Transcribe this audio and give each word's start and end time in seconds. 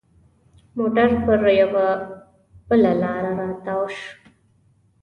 موټر 0.77 1.09
پر 1.23 1.41
یوه 1.61 1.87
بله 2.67 2.91
لاره 3.01 3.31
را 3.39 3.49
تاو 3.63 3.85
کړ. 3.93 4.03